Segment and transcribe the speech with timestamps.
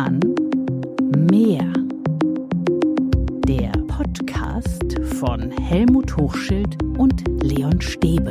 [0.00, 0.18] Kahn
[1.30, 1.70] Mehr.
[3.46, 8.30] Der Podcast von Helmut Hochschild und Leon Stäbe.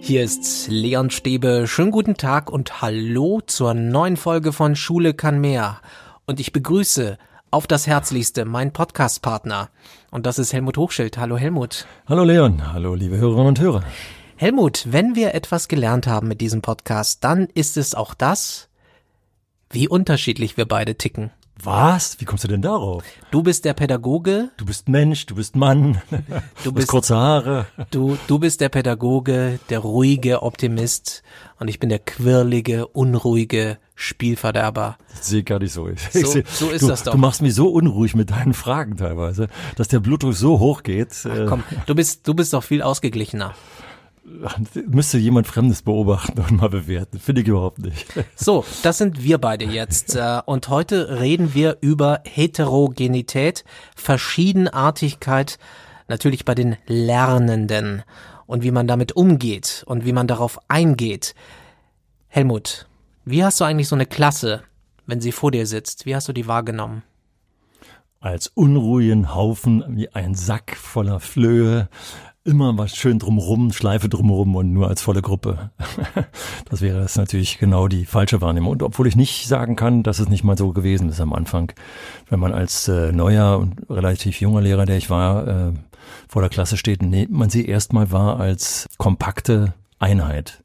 [0.00, 1.66] Hier ist Leon Stäbe.
[1.68, 5.80] Schönen guten Tag und hallo zur neuen Folge von Schule kann mehr.
[6.26, 7.18] Und ich begrüße
[7.52, 9.68] auf das Herzlichste meinen Podcastpartner.
[10.10, 11.18] Und das ist Helmut Hochschild.
[11.18, 11.86] Hallo Helmut.
[12.08, 12.72] Hallo Leon.
[12.72, 13.84] Hallo liebe Hörerinnen und Hörer.
[14.38, 18.68] Helmut, wenn wir etwas gelernt haben mit diesem Podcast, dann ist es auch das,
[19.70, 21.30] wie unterschiedlich wir beide ticken.
[21.62, 22.20] Was?
[22.20, 23.02] Wie kommst du denn darauf?
[23.30, 24.50] Du bist der Pädagoge.
[24.58, 26.02] Du bist Mensch, du bist Mann.
[26.64, 27.66] Du bist kurze Haare.
[27.90, 31.22] Du, du bist der Pädagoge, der ruhige Optimist
[31.58, 34.98] und ich bin der quirlige, unruhige Spielverderber.
[35.14, 35.88] Ich sehe gar nicht so.
[35.88, 37.12] Ich So, seh, so ist du, das doch.
[37.12, 41.24] Du machst mich so unruhig mit deinen Fragen teilweise, dass der Blutdruck so hoch geht.
[41.24, 43.54] äh, Komm, du bist, du bist doch viel ausgeglichener.
[44.86, 47.20] Müsste jemand Fremdes beobachten und mal bewerten.
[47.20, 48.06] Finde ich überhaupt nicht.
[48.34, 50.16] So, das sind wir beide jetzt.
[50.16, 53.64] Äh, Und heute reden wir über Heterogenität,
[53.94, 55.58] Verschiedenartigkeit,
[56.08, 58.02] natürlich bei den Lernenden
[58.46, 61.34] und wie man damit umgeht und wie man darauf eingeht.
[62.28, 62.86] Helmut,
[63.24, 64.62] wie hast du eigentlich so eine Klasse,
[65.06, 66.04] wenn sie vor dir sitzt?
[66.06, 67.02] Wie hast du die wahrgenommen?
[68.20, 71.88] Als unruhigen Haufen, wie ein Sack voller Flöhe.
[72.46, 75.70] Immer was schön drumrum, Schleife drumrum und nur als volle Gruppe.
[76.68, 78.72] Das wäre das natürlich genau die falsche Wahrnehmung.
[78.72, 81.72] Und obwohl ich nicht sagen kann, dass es nicht mal so gewesen ist am Anfang,
[82.28, 85.72] wenn man als äh, neuer und relativ junger Lehrer, der ich war, äh,
[86.28, 90.64] vor der Klasse steht, nimmt man sie erstmal wahr als kompakte Einheit.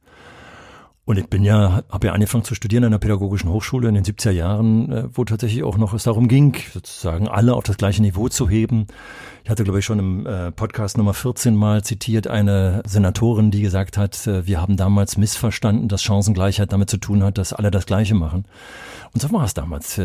[1.12, 4.06] Und ich bin ja, habe ja angefangen zu studieren an der pädagogischen Hochschule in den
[4.06, 8.02] 70er Jahren, äh, wo tatsächlich auch noch es darum ging, sozusagen alle auf das gleiche
[8.02, 8.88] Niveau zu heben.
[9.44, 13.62] Ich hatte, glaube ich, schon im äh, Podcast Nummer 14 mal zitiert eine Senatorin, die
[13.62, 17.72] gesagt hat, äh, wir haben damals missverstanden, dass Chancengleichheit damit zu tun hat, dass alle
[17.72, 18.46] das Gleiche machen.
[19.14, 20.00] Und so war es damals.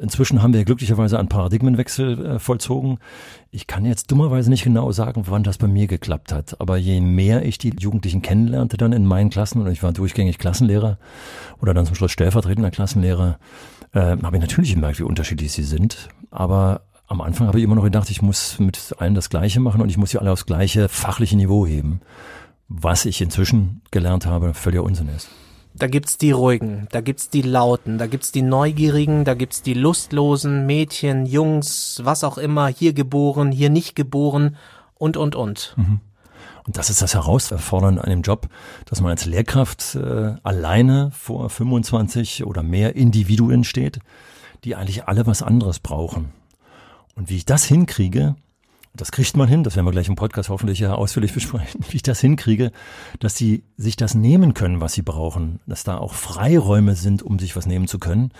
[0.00, 2.98] Inzwischen haben wir glücklicherweise einen Paradigmenwechsel äh, vollzogen.
[3.50, 6.58] Ich kann jetzt dummerweise nicht genau sagen, wann das bei mir geklappt hat.
[6.58, 10.38] Aber je mehr ich die Jugendlichen kennenlernte dann in meinen Klassen, und ich war durchgängig
[10.38, 10.96] Klassenlehrer
[11.60, 13.38] oder dann zum Schluss stellvertretender Klassenlehrer,
[13.92, 16.08] äh, habe ich natürlich gemerkt, wie unterschiedlich sie sind.
[16.30, 19.82] Aber am Anfang habe ich immer noch gedacht, ich muss mit allen das Gleiche machen
[19.82, 22.00] und ich muss sie alle aufs gleiche fachliche Niveau heben.
[22.68, 25.28] Was ich inzwischen gelernt habe, völliger Unsinn ist.
[25.72, 29.74] Da gibt's die Ruhigen, da gibt's die Lauten, da gibt's die Neugierigen, da gibt's die
[29.74, 34.56] Lustlosen, Mädchen, Jungs, was auch immer, hier geboren, hier nicht geboren
[34.96, 35.74] und, und, und.
[36.66, 38.48] Und das ist das Herausfordernde an dem Job,
[38.84, 44.00] dass man als Lehrkraft äh, alleine vor 25 oder mehr Individuen steht,
[44.64, 46.32] die eigentlich alle was anderes brauchen.
[47.14, 48.36] Und wie ich das hinkriege,
[48.94, 51.96] das kriegt man hin, das werden wir gleich im Podcast hoffentlich ja ausführlich besprechen, wie
[51.96, 52.72] ich das hinkriege,
[53.18, 57.38] dass sie sich das nehmen können, was sie brauchen, dass da auch Freiräume sind, um
[57.38, 58.32] sich was nehmen zu können.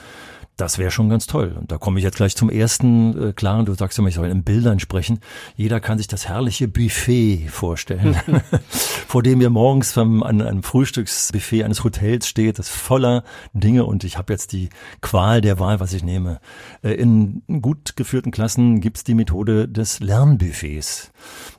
[0.60, 1.56] Das wäre schon ganz toll.
[1.58, 3.30] Und da komme ich jetzt gleich zum ersten.
[3.30, 5.20] Äh, klar, du sagst immer, ich soll in Bildern sprechen.
[5.56, 8.20] Jeder kann sich das herrliche Buffet vorstellen,
[9.08, 13.24] vor dem ihr morgens vom, an einem Frühstücksbuffet eines Hotels steht, das voller
[13.54, 13.86] Dinge.
[13.86, 14.68] Und ich habe jetzt die
[15.00, 16.40] Qual der Wahl, was ich nehme.
[16.82, 20.00] Äh, in gut geführten Klassen gibt's die Methode des
[20.40, 21.10] Lernbuffets.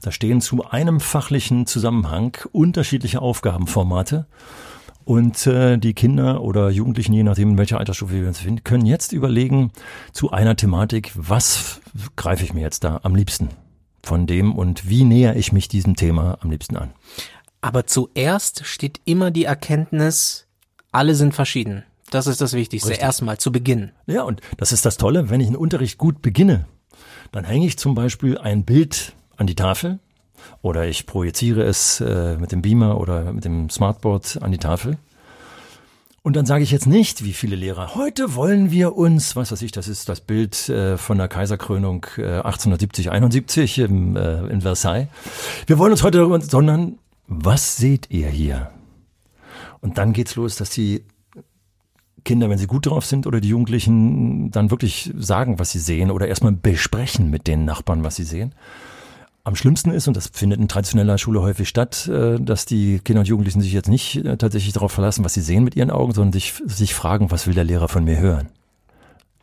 [0.02, 4.26] Da stehen zu einem fachlichen Zusammenhang unterschiedliche Aufgabenformate.
[5.04, 8.86] Und äh, die Kinder oder Jugendlichen, je nachdem, in welcher Altersstufe wir uns befinden, können
[8.86, 9.72] jetzt überlegen
[10.14, 11.82] zu einer Thematik, was
[12.16, 13.50] greife ich mir jetzt da am liebsten
[14.04, 16.92] von dem und wie näher ich mich diesem Thema am liebsten an.
[17.62, 20.48] Aber zuerst steht immer die Erkenntnis,
[20.92, 21.84] alle sind verschieden.
[22.12, 22.90] Das ist das Wichtigste.
[22.90, 23.04] Richtig.
[23.04, 23.92] Erstmal zu Beginn.
[24.06, 26.66] Ja, und das ist das Tolle, wenn ich einen Unterricht gut beginne,
[27.32, 30.00] dann hänge ich zum Beispiel ein Bild an die Tafel
[30.62, 34.98] oder ich projiziere es äh, mit dem Beamer oder mit dem Smartboard an die Tafel.
[36.24, 39.64] Und dann sage ich jetzt nicht, wie viele Lehrer, heute wollen wir uns, was weiß
[39.64, 44.62] ich, das ist das Bild äh, von der Kaiserkrönung äh, 1870, 71 im, äh, in
[44.62, 45.08] Versailles.
[45.66, 48.70] Wir wollen uns heute darüber, sondern was seht ihr hier?
[49.80, 51.04] Und dann geht's los, dass die
[52.24, 56.12] Kinder, wenn sie gut drauf sind oder die Jugendlichen dann wirklich sagen, was sie sehen
[56.12, 58.54] oder erstmal besprechen mit den Nachbarn, was sie sehen.
[59.44, 63.22] Am schlimmsten ist, und das findet in traditioneller Schule häufig statt, äh, dass die Kinder
[63.22, 66.14] und Jugendlichen sich jetzt nicht äh, tatsächlich darauf verlassen, was sie sehen mit ihren Augen,
[66.14, 68.50] sondern sich, sich fragen, was will der Lehrer von mir hören?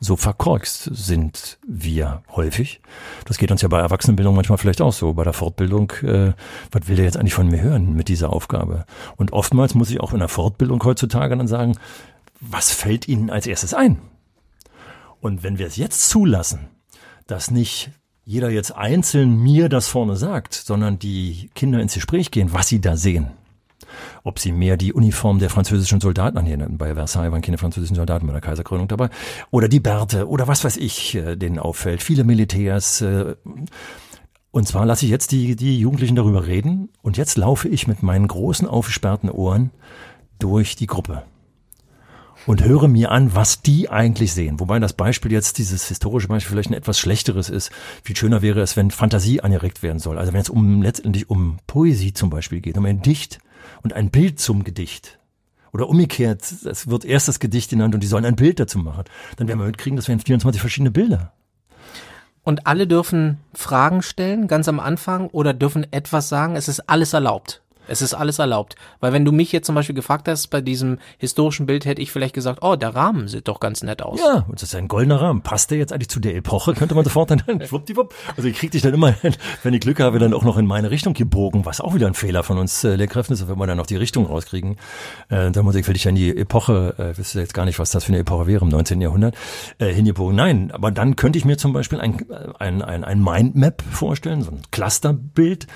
[0.00, 2.80] So verkorkst sind wir häufig.
[3.24, 5.14] Das geht uns ja bei Erwachsenenbildung manchmal vielleicht auch so.
[5.14, 6.34] Bei der Fortbildung, äh,
[6.70, 8.84] was will der jetzt eigentlich von mir hören mit dieser Aufgabe?
[9.16, 11.74] Und oftmals muss ich auch in der Fortbildung heutzutage dann sagen,
[12.40, 13.98] was fällt Ihnen als erstes ein?
[15.20, 16.68] Und wenn wir es jetzt zulassen,
[17.26, 17.90] dass nicht
[18.24, 22.80] jeder jetzt einzeln mir das vorne sagt, sondern die Kinder ins Gespräch gehen, was sie
[22.80, 23.28] da sehen,
[24.22, 26.76] ob sie mehr die Uniform der französischen Soldaten annehmen.
[26.76, 29.08] Bei Versailles waren keine französischen Soldaten bei der Kaiserkrönung dabei.
[29.50, 32.02] Oder die Bärte oder was weiß ich, äh, denen auffällt.
[32.02, 33.00] Viele Militärs.
[33.00, 33.34] Äh,
[34.50, 38.02] und zwar lasse ich jetzt die, die Jugendlichen darüber reden und jetzt laufe ich mit
[38.02, 39.70] meinen großen aufgesperrten Ohren
[40.38, 41.22] durch die Gruppe
[42.48, 44.58] und höre mir an, was die eigentlich sehen.
[44.58, 47.70] Wobei das Beispiel jetzt, dieses historische Beispiel vielleicht ein etwas schlechteres ist.
[48.02, 50.16] Viel schöner wäre es, wenn Fantasie angeregt werden soll.
[50.16, 53.38] Also wenn es um letztendlich um Poesie zum Beispiel geht, um ein Dicht
[53.82, 55.18] und ein Bild zum Gedicht.
[55.74, 59.04] Oder umgekehrt, es wird erst das Gedicht genannt und die sollen ein Bild dazu machen.
[59.36, 61.34] Dann werden wir mitkriegen, das wären 24 verschiedene Bilder.
[62.44, 67.12] Und alle dürfen Fragen stellen, ganz am Anfang, oder dürfen etwas sagen, es ist alles
[67.12, 67.60] erlaubt.
[67.88, 68.76] Es ist alles erlaubt.
[69.00, 72.12] Weil wenn du mich jetzt zum Beispiel gefragt hast, bei diesem historischen Bild hätte ich
[72.12, 74.20] vielleicht gesagt, oh, der Rahmen sieht doch ganz nett aus.
[74.20, 75.42] Ja, und das ist ein goldener Rahmen.
[75.42, 76.74] Passt der jetzt eigentlich zu der Epoche?
[76.74, 78.14] Könnte man sofort dann, schwuppdiwupp.
[78.36, 79.14] Also ich krieg dich dann immer,
[79.62, 82.14] wenn ich Glück habe, dann auch noch in meine Richtung gebogen, was auch wieder ein
[82.14, 84.76] Fehler von uns äh, Lehrkräften ist, wenn wir dann noch die Richtung rauskriegen.
[85.28, 87.90] Äh, dann muss ich vielleicht an die Epoche, äh, wisst ihr jetzt gar nicht, was
[87.90, 89.00] das für eine Epoche wäre im 19.
[89.00, 89.34] Jahrhundert,
[89.78, 90.36] äh, hingebogen.
[90.36, 92.24] Nein, aber dann könnte ich mir zum Beispiel ein,
[92.58, 95.66] ein, ein, ein Mindmap vorstellen, so ein Clusterbild,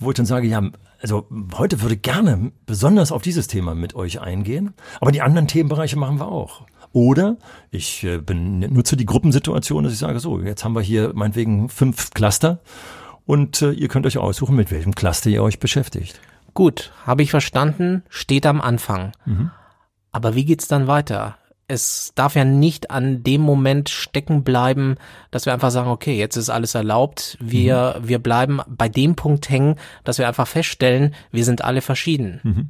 [0.00, 0.62] wo ich dann sage, ja,
[1.00, 1.26] also
[1.56, 6.18] heute würde gerne besonders auf dieses Thema mit euch eingehen, aber die anderen Themenbereiche machen
[6.18, 6.66] wir auch.
[6.92, 7.36] Oder
[7.70, 12.10] ich äh, nutze die Gruppensituation, dass ich sage, so, jetzt haben wir hier meinetwegen fünf
[12.10, 12.58] Cluster
[13.26, 16.20] und äh, ihr könnt euch aussuchen, mit welchem Cluster ihr euch beschäftigt.
[16.52, 19.12] Gut, habe ich verstanden, steht am Anfang.
[19.24, 19.50] Mhm.
[20.10, 21.36] Aber wie geht's dann weiter?
[21.70, 24.96] Es darf ja nicht an dem Moment stecken bleiben,
[25.30, 27.38] dass wir einfach sagen, okay, jetzt ist alles erlaubt.
[27.40, 28.08] Wir, mhm.
[28.08, 32.40] wir bleiben bei dem Punkt hängen, dass wir einfach feststellen, wir sind alle verschieden.
[32.42, 32.68] Mhm.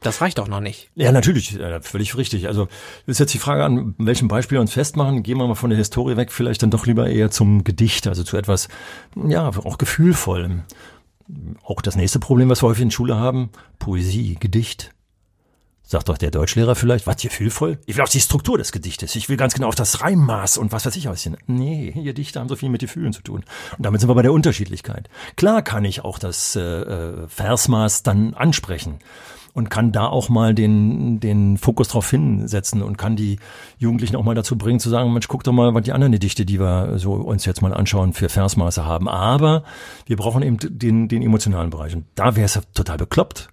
[0.00, 0.90] Das reicht doch noch nicht.
[0.94, 2.48] Ja, natürlich, völlig richtig.
[2.48, 2.68] Also
[3.06, 5.22] ist jetzt die Frage an welchem Beispiel wir uns festmachen.
[5.22, 8.24] Gehen wir mal von der Historie weg, vielleicht dann doch lieber eher zum Gedicht, also
[8.24, 8.68] zu etwas,
[9.14, 10.62] ja, auch gefühlvollem.
[11.62, 14.92] Auch das nächste Problem, was wir häufig in Schule haben, Poesie, Gedicht.
[15.90, 17.78] Sagt doch der Deutschlehrer vielleicht, was gefühlvoll?
[17.84, 19.16] Ich will auf die Struktur des Gedichtes.
[19.16, 21.36] Ich will ganz genau auf das Reimmaß und was weiß ich aussehen.
[21.48, 23.42] Nee, Gedichte haben so viel mit Gefühlen zu tun.
[23.76, 25.10] Und damit sind wir bei der Unterschiedlichkeit.
[25.34, 29.00] Klar kann ich auch das äh, äh, Versmaß dann ansprechen
[29.52, 33.40] und kann da auch mal den, den Fokus drauf hinsetzen und kann die
[33.78, 36.46] Jugendlichen auch mal dazu bringen zu sagen, Mensch, guck doch mal, was die anderen Gedichte,
[36.46, 39.08] die wir so uns jetzt mal anschauen, für Versmaße haben.
[39.08, 39.64] Aber
[40.06, 41.96] wir brauchen eben den, den emotionalen Bereich.
[41.96, 43.48] Und da wäre es total bekloppt,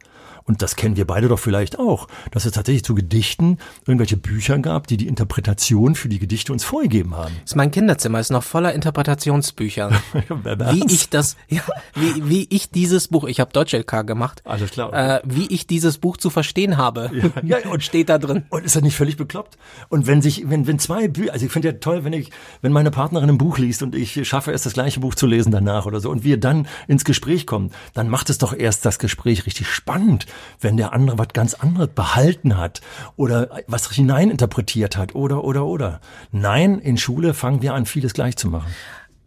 [0.47, 4.57] und das kennen wir beide doch vielleicht auch, dass es tatsächlich zu Gedichten irgendwelche Bücher
[4.59, 7.33] gab, die die Interpretation für die Gedichte uns vorgegeben haben.
[7.41, 9.91] Das ist mein Kinderzimmer, ist noch voller Interpretationsbücher.
[10.71, 11.61] wie ich das, ja,
[11.95, 14.93] wie, wie ich dieses Buch, ich habe Deutsch-LK gemacht, Alles klar.
[14.93, 17.11] Äh, wie ich dieses Buch zu verstehen habe.
[17.43, 18.45] Ja, ja, und steht da drin.
[18.49, 19.57] Und ist das nicht völlig bekloppt?
[19.89, 22.71] Und wenn sich, wenn, wenn zwei Bücher, also ich finde ja toll, wenn ich, wenn
[22.71, 25.85] meine Partnerin ein Buch liest und ich schaffe es, das gleiche Buch zu lesen danach
[25.85, 29.45] oder so und wir dann ins Gespräch kommen, dann macht es doch erst das Gespräch
[29.45, 30.25] richtig spannend
[30.59, 32.81] wenn der andere was ganz anderes behalten hat
[33.15, 36.01] oder was hineininterpretiert hat oder, oder, oder.
[36.31, 38.73] Nein, in Schule fangen wir an, vieles gleich zu machen.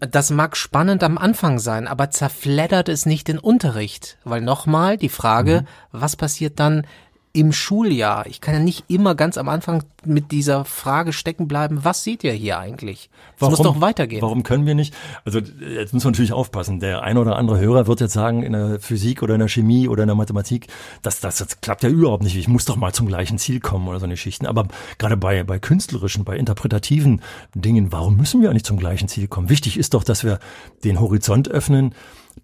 [0.00, 4.16] Das mag spannend am Anfang sein, aber zerfleddert es nicht den Unterricht.
[4.24, 6.00] Weil nochmal die Frage, mhm.
[6.00, 6.86] was passiert dann
[7.32, 8.26] im Schuljahr.
[8.26, 12.24] Ich kann ja nicht immer ganz am Anfang mit dieser Frage stecken bleiben, was seht
[12.24, 13.08] ihr hier eigentlich?
[13.38, 14.22] Es muss doch weitergehen.
[14.22, 14.94] Warum können wir nicht?
[15.24, 16.80] Also jetzt müssen wir natürlich aufpassen.
[16.80, 19.86] Der ein oder andere Hörer wird jetzt sagen, in der Physik oder in der Chemie
[19.86, 20.66] oder in der Mathematik,
[21.02, 22.36] das, das, das klappt ja überhaupt nicht.
[22.36, 24.46] Ich muss doch mal zum gleichen Ziel kommen oder so eine Schichten.
[24.46, 24.66] Aber
[24.98, 27.22] gerade bei, bei künstlerischen, bei interpretativen
[27.54, 29.48] Dingen, warum müssen wir nicht zum gleichen Ziel kommen?
[29.48, 30.40] Wichtig ist doch, dass wir
[30.82, 31.94] den Horizont öffnen,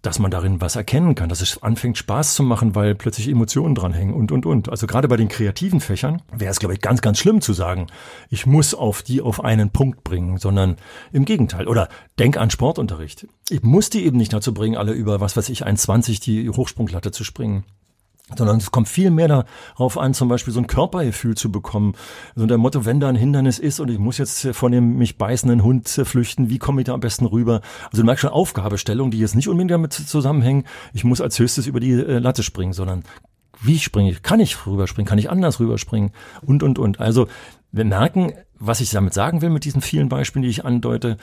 [0.06, 3.74] dass man darin was erkennen kann, dass es anfängt Spaß zu machen, weil plötzlich Emotionen
[3.74, 4.68] dranhängen und, und, und.
[4.68, 7.88] Also gerade bei den kreativen Fächern wäre es, glaube ich, ganz, ganz schlimm zu sagen,
[8.30, 10.76] ich muss auf die auf einen Punkt bringen, sondern
[11.12, 11.66] im Gegenteil.
[11.66, 11.88] Oder
[12.20, 13.26] denk an Sportunterricht.
[13.50, 17.10] Ich muss die eben nicht dazu bringen, alle über, was weiß ich, 1,20 die Hochsprunglatte
[17.10, 17.64] zu springen
[18.34, 21.94] sondern es kommt viel mehr darauf an, zum Beispiel so ein Körpergefühl zu bekommen.
[22.34, 25.16] So der Motto, wenn da ein Hindernis ist und ich muss jetzt von dem mich
[25.16, 27.60] beißenden Hund flüchten, wie komme ich da am besten rüber?
[27.84, 31.66] Also du merkst schon Aufgabestellungen, die jetzt nicht unbedingt damit zusammenhängen, ich muss als höchstes
[31.66, 33.04] über die äh, Latte springen, sondern
[33.62, 34.22] wie springe ich?
[34.22, 35.08] Kann ich rüberspringen?
[35.08, 36.10] Kann ich anders rüberspringen?
[36.42, 37.00] Und, und, und.
[37.00, 37.28] Also
[37.72, 41.16] wir merken, was ich damit sagen will mit diesen vielen Beispielen, die ich andeute,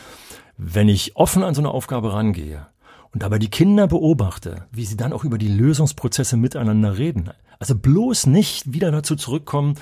[0.57, 2.67] wenn ich offen an so eine Aufgabe rangehe,
[3.13, 7.29] und dabei die Kinder beobachte, wie sie dann auch über die Lösungsprozesse miteinander reden.
[7.60, 9.75] Also bloß nicht wieder dazu zurückkommen,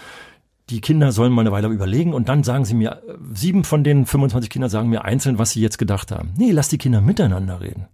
[0.70, 3.02] die Kinder sollen mal eine Weile überlegen und dann sagen sie mir,
[3.34, 6.34] sieben von den 25 Kindern sagen mir einzeln, was sie jetzt gedacht haben.
[6.38, 7.88] Nee, lass die Kinder miteinander reden.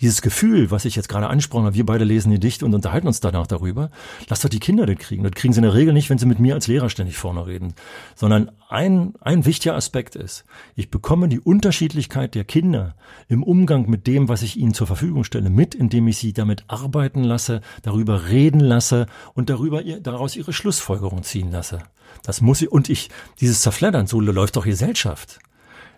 [0.00, 3.06] Dieses Gefühl, was ich jetzt gerade ansprochen habe, wir beide lesen die Dicht und unterhalten
[3.06, 3.90] uns danach darüber,
[4.28, 5.22] lass doch die Kinder das kriegen.
[5.22, 7.46] Das kriegen sie in der Regel nicht, wenn sie mit mir als Lehrer ständig vorne
[7.46, 7.74] reden,
[8.14, 12.94] sondern ein, ein wichtiger Aspekt ist, ich bekomme die Unterschiedlichkeit der Kinder
[13.28, 16.64] im Umgang mit dem, was ich ihnen zur Verfügung stelle, mit, indem ich sie damit
[16.68, 21.80] arbeiten lasse, darüber reden lasse und darüber ihr, daraus ihre Schlussfolgerung ziehen lasse.
[22.22, 23.10] Das muss ich, und ich,
[23.40, 25.40] dieses Zerfleddern, so läuft doch Gesellschaft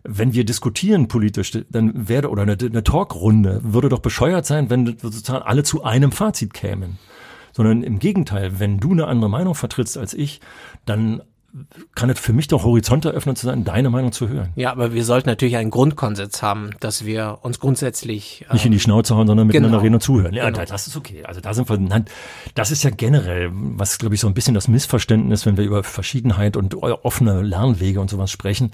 [0.05, 4.99] wenn wir diskutieren politisch, dann wäre oder eine, eine Talkrunde würde doch bescheuert sein, wenn
[4.99, 6.99] sozusagen alle zu einem Fazit kämen.
[7.53, 10.41] Sondern im Gegenteil, wenn du eine andere Meinung vertrittst als ich,
[10.87, 11.23] dann
[11.95, 14.49] kann es für mich doch Horizont eröffnen zu sein, deine Meinung zu hören.
[14.57, 18.79] Ja, aber wir sollten natürlich einen Grundkonsens haben, dass wir uns grundsätzlich nicht in die
[18.79, 19.83] ähm, Schnauze hauen, sondern miteinander genau.
[19.83, 20.35] reden und zuhören.
[20.35, 20.65] Ja, genau.
[20.65, 21.25] das ist okay.
[21.25, 22.05] Also da sind wir,
[22.55, 25.85] das ist ja generell, was glaube ich so ein bisschen das Missverständnis, wenn wir über
[25.85, 28.73] Verschiedenheit und offene Lernwege und sowas sprechen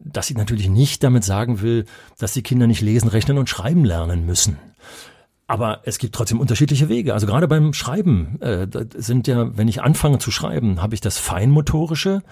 [0.00, 1.84] dass ich natürlich nicht damit sagen will,
[2.18, 4.58] dass die Kinder nicht lesen, rechnen und schreiben lernen müssen.
[5.46, 7.12] Aber es gibt trotzdem unterschiedliche Wege.
[7.12, 11.18] Also gerade beim Schreiben äh, sind ja, wenn ich anfange zu schreiben, habe ich das
[11.18, 12.22] Feinmotorische,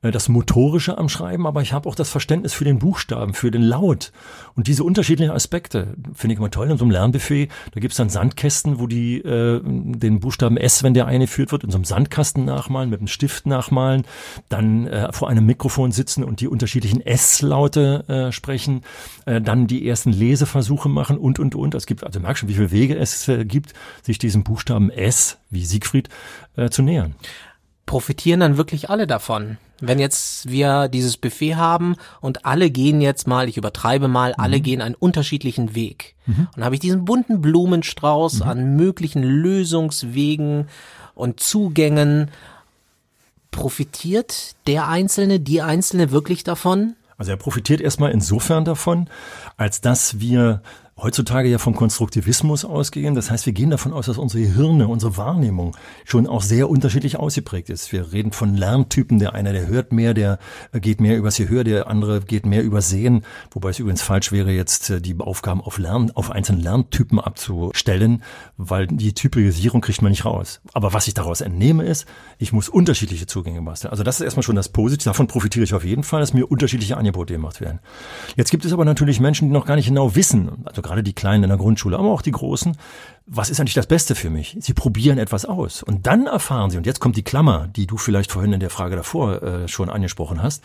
[0.00, 3.62] das Motorische am Schreiben, aber ich habe auch das Verständnis für den Buchstaben, für den
[3.62, 4.12] Laut.
[4.54, 6.70] Und diese unterschiedlichen Aspekte finde ich immer toll.
[6.70, 10.94] In so einem Lernbuffet, da gibt's dann Sandkästen, wo die äh, den Buchstaben S, wenn
[10.94, 14.04] der eingeführt wird, in so einem Sandkasten nachmalen, mit einem Stift nachmalen,
[14.48, 18.82] dann äh, vor einem Mikrofon sitzen und die unterschiedlichen S-Laute äh, sprechen,
[19.26, 21.74] äh, dann die ersten Leseversuche machen und, und, und.
[21.74, 25.38] Es gibt, also merk schon, wie viele Wege es äh, gibt, sich diesem Buchstaben S,
[25.50, 26.08] wie Siegfried,
[26.56, 27.16] äh, zu nähern
[27.88, 29.56] profitieren dann wirklich alle davon.
[29.80, 34.34] Wenn jetzt wir dieses Buffet haben und alle gehen jetzt mal, ich übertreibe mal, mhm.
[34.38, 36.14] alle gehen einen unterschiedlichen Weg.
[36.26, 36.48] Mhm.
[36.54, 38.48] Und habe ich diesen bunten Blumenstrauß mhm.
[38.48, 40.68] an möglichen Lösungswegen
[41.14, 42.30] und Zugängen.
[43.50, 46.94] Profitiert der Einzelne, die Einzelne wirklich davon?
[47.16, 49.08] Also er profitiert erstmal insofern davon,
[49.56, 50.62] als dass wir
[50.98, 53.14] heutzutage ja vom Konstruktivismus ausgehen.
[53.14, 57.16] Das heißt, wir gehen davon aus, dass unsere Hirne, unsere Wahrnehmung schon auch sehr unterschiedlich
[57.16, 57.92] ausgeprägt ist.
[57.92, 59.18] Wir reden von Lerntypen.
[59.18, 60.38] Der eine, der hört mehr, der
[60.72, 63.24] geht mehr übers Gehör, der andere geht mehr übers Sehen.
[63.52, 68.22] Wobei es übrigens falsch wäre, jetzt äh, die Aufgaben auf Lernen, auf einzelne Lerntypen abzustellen,
[68.56, 70.60] weil die Typisierung kriegt man nicht raus.
[70.72, 72.06] Aber was ich daraus entnehme ist,
[72.38, 73.90] ich muss unterschiedliche Zugänge basteln.
[73.90, 75.10] Also das ist erstmal schon das Positive.
[75.10, 77.78] Davon profitiere ich auf jeden Fall, dass mir unterschiedliche Angebote gemacht werden.
[78.36, 81.12] Jetzt gibt es aber natürlich Menschen, die noch gar nicht genau wissen, also gerade die
[81.12, 82.76] Kleinen in der Grundschule, aber auch die Großen,
[83.26, 84.56] was ist eigentlich das Beste für mich?
[84.60, 87.96] Sie probieren etwas aus und dann erfahren sie, und jetzt kommt die Klammer, die du
[87.96, 90.62] vielleicht vorhin in der Frage davor äh, schon angesprochen hast,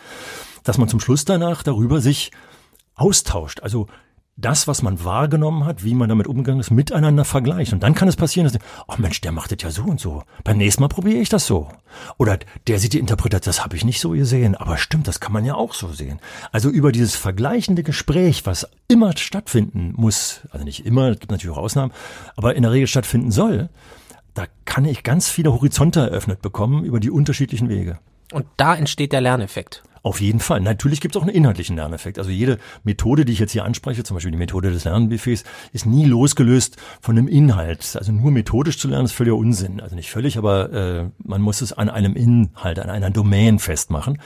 [0.62, 2.32] dass man zum Schluss danach darüber sich
[2.94, 3.60] austauscht.
[3.60, 3.86] Also
[4.36, 7.72] das, was man wahrgenommen hat, wie man damit umgegangen ist, miteinander vergleicht.
[7.72, 10.24] Und dann kann es passieren, dass, ach Mensch, der macht das ja so und so.
[10.42, 11.68] Beim nächsten Mal probiere ich das so.
[12.18, 15.32] Oder der sieht die Interpretation, das habe ich nicht so gesehen, aber stimmt, das kann
[15.32, 16.18] man ja auch so sehen.
[16.50, 21.56] Also über dieses vergleichende Gespräch, was immer stattfinden muss, also nicht immer, es gibt natürlich
[21.56, 21.92] auch Ausnahmen,
[22.36, 23.68] aber in der Regel stattfinden soll,
[24.34, 28.00] da kann ich ganz viele Horizonte eröffnet bekommen über die unterschiedlichen Wege.
[28.32, 29.84] Und da entsteht der Lerneffekt.
[30.04, 30.60] Auf jeden Fall.
[30.60, 32.18] Natürlich gibt es auch einen inhaltlichen Lerneffekt.
[32.18, 35.86] Also jede Methode, die ich jetzt hier anspreche, zum Beispiel die Methode des Lernbuffets, ist
[35.86, 37.96] nie losgelöst von einem Inhalt.
[37.96, 39.80] Also nur methodisch zu lernen ist völliger Unsinn.
[39.80, 44.20] Also nicht völlig, aber äh, man muss es an einem Inhalt, an einer Domain festmachen.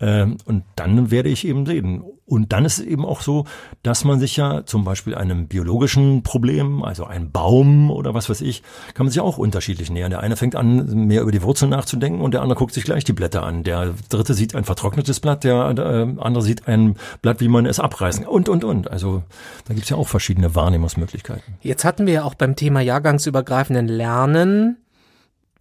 [0.00, 2.04] Ähm, und dann werde ich eben reden.
[2.28, 3.46] Und dann ist es eben auch so,
[3.82, 8.42] dass man sich ja zum Beispiel einem biologischen Problem, also ein Baum oder was weiß
[8.42, 10.10] ich, kann man sich auch unterschiedlich nähern.
[10.10, 13.04] Der eine fängt an, mehr über die Wurzeln nachzudenken und der andere guckt sich gleich
[13.04, 13.64] die Blätter an.
[13.64, 17.80] Der dritte sieht ein vertrocknetes Blatt, der äh, andere sieht ein Blatt, wie man es
[17.80, 18.90] abreißen und, und, und.
[18.90, 19.22] Also
[19.66, 21.54] da gibt's ja auch verschiedene Wahrnehmungsmöglichkeiten.
[21.62, 24.76] Jetzt hatten wir ja auch beim Thema jahrgangsübergreifenden Lernen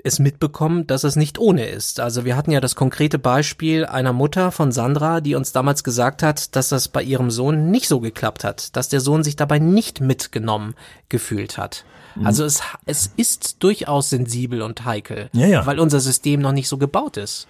[0.07, 1.99] es mitbekommen, dass es nicht ohne ist.
[1.99, 6.23] Also wir hatten ja das konkrete Beispiel einer Mutter von Sandra, die uns damals gesagt
[6.23, 9.59] hat, dass das bei ihrem Sohn nicht so geklappt hat, dass der Sohn sich dabei
[9.59, 10.73] nicht mitgenommen
[11.09, 11.85] gefühlt hat.
[12.15, 12.25] Mhm.
[12.25, 15.65] Also es, es ist durchaus sensibel und heikel, ja, ja.
[15.65, 17.47] weil unser System noch nicht so gebaut ist.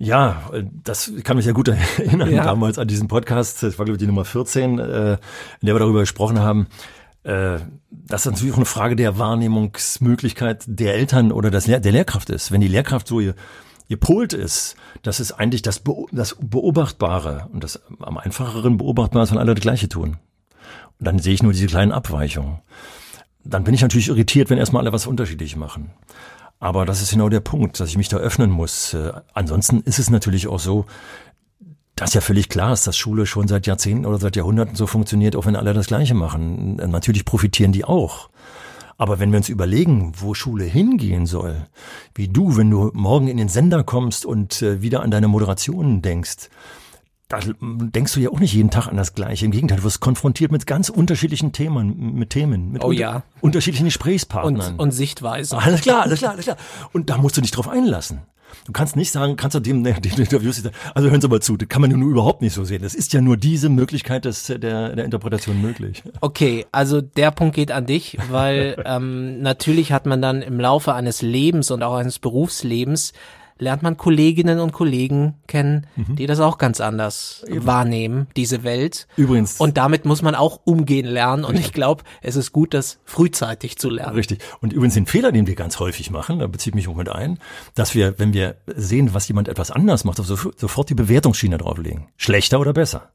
[0.00, 0.50] Ja,
[0.84, 1.68] das kann mich ja gut
[1.98, 2.44] erinnern, ja.
[2.44, 5.18] damals an diesen Podcast, das war glaube ich die Nummer 14, äh, in
[5.62, 6.68] der wir darüber gesprochen haben,
[7.28, 7.58] äh,
[7.90, 12.30] das ist natürlich auch eine Frage der Wahrnehmungsmöglichkeit der Eltern oder des Lehr der Lehrkraft
[12.30, 12.50] ist.
[12.52, 13.34] Wenn die Lehrkraft so ihr,
[13.86, 19.24] ihr Polt ist, das ist eigentlich das, Be das Beobachtbare und das am einfacheren Beobachtbare
[19.24, 20.16] ist, wenn alle das Gleiche tun.
[20.98, 22.60] Und dann sehe ich nur diese kleinen Abweichungen.
[23.44, 25.90] Dann bin ich natürlich irritiert, wenn erstmal alle was unterschiedlich machen.
[26.60, 28.94] Aber das ist genau der Punkt, dass ich mich da öffnen muss.
[28.94, 30.86] Äh, ansonsten ist es natürlich auch so,
[31.98, 34.86] das ist ja völlig klar ist, dass Schule schon seit Jahrzehnten oder seit Jahrhunderten so
[34.86, 36.76] funktioniert, auch wenn alle das Gleiche machen.
[36.76, 38.30] Natürlich profitieren die auch.
[38.96, 41.66] Aber wenn wir uns überlegen, wo Schule hingehen soll,
[42.14, 46.02] wie du, wenn du morgen in den Sender kommst und äh, wieder an deine Moderationen
[46.02, 46.50] denkst,
[47.28, 49.44] da denkst du ja auch nicht jeden Tag an das Gleiche.
[49.44, 53.22] Im Gegenteil, du wirst konfrontiert mit ganz unterschiedlichen Themen, mit Themen, mit Oh unter ja.
[53.40, 54.74] unterschiedlichen Gesprächspartnern.
[54.74, 55.58] Und, und Sichtweisen.
[55.58, 56.56] alles klar, alles klar, alles klar.
[56.92, 58.22] Und da musst du dich drauf einlassen.
[58.66, 61.56] Du kannst nicht sagen, kannst du dem, dem Interviews sagen, also hören Sie mal zu,
[61.56, 62.82] das kann man nur überhaupt nicht so sehen.
[62.82, 66.02] Das ist ja nur diese Möglichkeit des, der, der Interpretation möglich.
[66.20, 70.94] Okay, also der Punkt geht an dich, weil ähm, natürlich hat man dann im Laufe
[70.94, 73.12] eines Lebens und auch eines Berufslebens
[73.58, 79.06] lernt man Kolleginnen und Kollegen kennen, die das auch ganz anders wahrnehmen, diese Welt.
[79.16, 79.58] Übrigens.
[79.60, 81.44] Und damit muss man auch umgehen lernen.
[81.44, 84.14] Und ich glaube, es ist gut, das frühzeitig zu lernen.
[84.14, 84.40] Richtig.
[84.60, 87.08] Und übrigens den Fehler, den wir ganz häufig machen, da beziehe ich mich auch mit
[87.08, 87.38] ein,
[87.74, 92.08] dass wir, wenn wir sehen, was jemand etwas anders macht, sofort die Bewertungsschiene drauflegen.
[92.16, 93.10] Schlechter oder besser.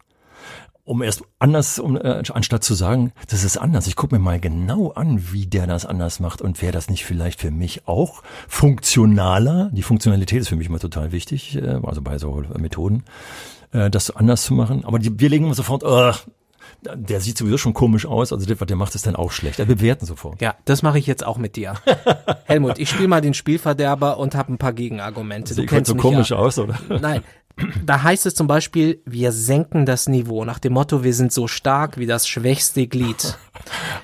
[0.86, 3.88] Um erst anders, um, äh, anstatt zu sagen, das ist anders.
[3.88, 7.06] Ich gucke mir mal genau an, wie der das anders macht und wäre das nicht
[7.06, 9.70] vielleicht für mich auch funktionaler.
[9.72, 13.06] Die Funktionalität ist für mich immer total wichtig, äh, also bei so Methoden,
[13.72, 14.84] äh, das anders zu machen.
[14.84, 16.12] Aber die, wir legen immer sofort, äh,
[16.96, 19.60] der sieht sowieso schon komisch aus, also das, was der macht, ist dann auch schlecht.
[19.60, 20.42] Er bewerten sofort.
[20.42, 21.76] Ja, das mache ich jetzt auch mit dir.
[22.46, 25.56] Helmut, ich spiele mal den Spielverderber und habe ein paar Gegenargumente.
[25.56, 26.38] Du Sieht kennst so komisch ja.
[26.38, 26.78] aus, oder?
[26.90, 27.24] Nein.
[27.86, 31.48] Da heißt es zum Beispiel, wir senken das Niveau nach dem Motto, wir sind so
[31.48, 33.38] stark wie das schwächste Glied.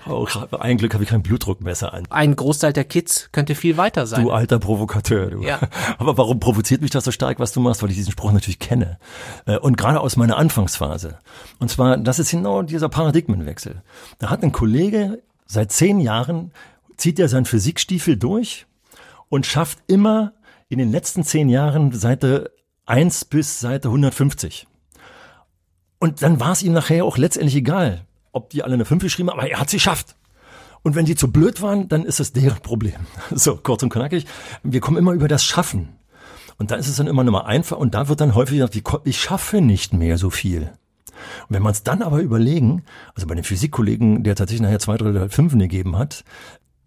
[0.07, 0.25] Oh,
[0.59, 2.03] ein Glück habe ich kein Blutdruckmesser an.
[2.09, 4.23] Ein Großteil der Kids könnte viel weiter sein.
[4.23, 5.43] Du alter Provokateur, du.
[5.43, 5.59] Ja.
[5.97, 7.83] Aber warum provoziert mich das so stark, was du machst?
[7.83, 8.97] Weil ich diesen Spruch natürlich kenne.
[9.45, 11.19] Äh, Und gerade aus meiner Anfangsphase.
[11.59, 13.83] Und zwar, das ist genau dieser Paradigmenwechsel.
[14.19, 16.51] Da hat ein Kollege seit zehn Jahren,
[16.97, 18.65] zieht er seinen Physikstiefel durch
[19.27, 20.33] und schafft immer
[20.69, 22.51] in den letzten zehn Jahren Seite
[22.89, 24.67] 1 bis Seite 150.
[25.99, 29.29] Und dann war es ihm nachher auch letztendlich egal, ob die alle eine 5 geschrieben
[29.29, 30.15] haben, aber er hat sie geschafft.
[30.81, 32.95] Und wenn die zu blöd waren, dann ist es deren Problem.
[33.31, 34.25] So, kurz und knackig.
[34.63, 35.89] Wir kommen immer über das Schaffen.
[36.57, 39.05] Und da ist es dann immer noch mal einfach und da wird dann häufig gesagt,
[39.05, 40.73] ich schaffe nicht mehr so viel.
[41.47, 44.97] Und wenn man es dann aber überlegen, also bei den Physikkollegen, der tatsächlich nachher zwei,
[44.97, 46.23] drei, drei Fünfen gegeben hat,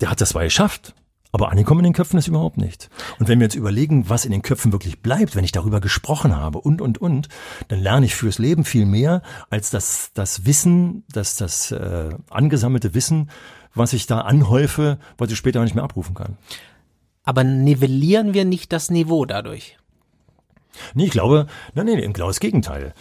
[0.00, 0.94] der hat das zwar geschafft,
[1.32, 2.90] aber angekommen in den Köpfen ist überhaupt nicht.
[3.18, 6.36] Und wenn wir jetzt überlegen, was in den Köpfen wirklich bleibt, wenn ich darüber gesprochen
[6.36, 7.28] habe und, und, und,
[7.68, 12.94] dann lerne ich fürs Leben viel mehr als das, das Wissen, das, das äh, angesammelte
[12.94, 13.30] Wissen,
[13.74, 16.36] was ich da anhäufe, was ich später nicht mehr abrufen kann.
[17.24, 19.78] Aber nivellieren wir nicht das Niveau dadurch?
[20.94, 22.94] Nee, ich glaube, nein, nee, im genau das Gegenteil.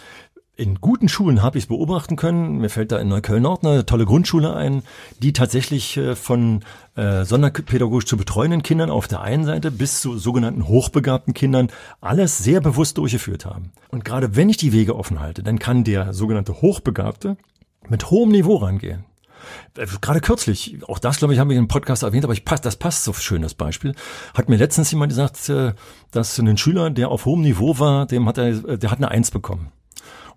[0.54, 2.58] In guten Schulen habe ich es beobachten können.
[2.58, 4.82] Mir fällt da in Neukölln-Nord eine tolle Grundschule ein,
[5.18, 6.62] die tatsächlich äh, von
[6.94, 11.70] äh, sonderpädagogisch zu betreuenden Kindern auf der einen Seite bis zu sogenannten hochbegabten Kindern
[12.02, 13.72] alles sehr bewusst durchgeführt haben.
[13.88, 17.38] Und gerade wenn ich die Wege offen halte, dann kann der sogenannte Hochbegabte
[17.88, 19.06] mit hohem Niveau rangehen.
[19.78, 22.60] Äh, Gerade kürzlich, auch das glaube ich, haben wir im Podcast erwähnt, aber ich pass,
[22.60, 23.94] das passt so schön, das Beispiel.
[24.34, 25.72] Hat mir letztens jemand gesagt, äh,
[26.10, 29.30] dass ein Schüler, der auf hohem Niveau war, dem hat er, der hat eine Eins
[29.30, 29.72] bekommen.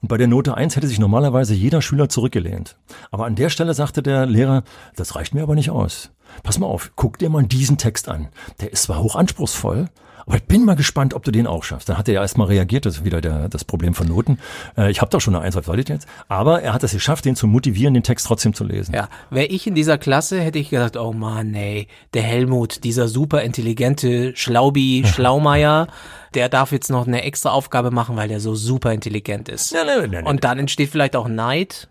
[0.06, 2.78] Und bei der Note 1 hätte sich normalerweise jeder Schüler zurückgelehnt.
[3.10, 4.64] Aber an der Stelle sagte der Lehrer,
[4.96, 6.12] das reicht mir aber nicht aus.
[6.44, 8.28] Pass mal auf, guck dir mal diesen Text an.
[8.62, 9.90] Der ist zwar hoch anspruchsvoll,
[10.28, 11.90] aber ich bin mal gespannt, ob du den auch schaffst.
[11.90, 14.40] Dann hat er ja erstmal reagiert, das ist wieder der, das Problem von Noten.
[14.78, 16.08] Äh, ich habe doch schon eine Eins, was soll ich jetzt?
[16.28, 18.96] Aber er hat es geschafft, den zu motivieren, den Text trotzdem zu lesen.
[18.96, 23.08] Ja, wäre ich in dieser Klasse, hätte ich gesagt, oh Mann, ey, der Helmut, dieser
[23.08, 25.88] super intelligente Schlaubi, Schlaumeier,
[26.34, 29.74] der darf jetzt noch eine extra Aufgabe machen, weil der so super intelligent ist.
[29.74, 30.26] Nein, nein, nein, nein.
[30.26, 31.88] Und dann entsteht vielleicht auch Neid.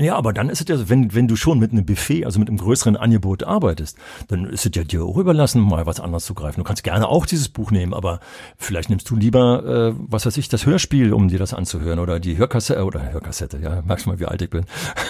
[0.00, 2.38] Ja, aber dann ist es ja, so, wenn, wenn du schon mit einem Buffet, also
[2.38, 6.24] mit einem größeren Angebot arbeitest, dann ist es ja dir auch überlassen, mal was anderes
[6.24, 6.60] zu greifen.
[6.60, 8.20] Du kannst gerne auch dieses Buch nehmen, aber
[8.56, 12.20] vielleicht nimmst du lieber, äh, was weiß ich, das Hörspiel, um dir das anzuhören oder
[12.20, 14.64] die Hörkassette, oder Hörkassette, ja, merkst du mal, wie alt ich bin,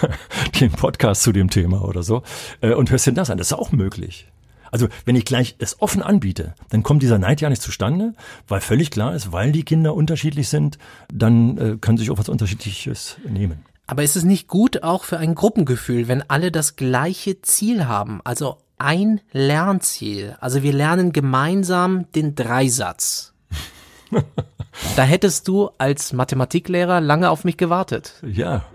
[0.60, 2.22] den Podcast zu dem Thema oder so,
[2.60, 3.38] äh, und hörst dir das an.
[3.38, 4.26] Das ist auch möglich.
[4.72, 8.14] Also wenn ich gleich es offen anbiete, dann kommt dieser Neid ja nicht zustande,
[8.48, 10.78] weil völlig klar ist, weil die Kinder unterschiedlich sind,
[11.12, 13.60] dann äh, können sie sich auch was Unterschiedliches nehmen.
[13.86, 18.20] Aber ist es nicht gut auch für ein Gruppengefühl, wenn alle das gleiche Ziel haben?
[18.24, 20.36] Also ein Lernziel.
[20.40, 23.32] Also wir lernen gemeinsam den Dreisatz.
[24.96, 28.14] da hättest du als Mathematiklehrer lange auf mich gewartet.
[28.26, 28.64] Ja.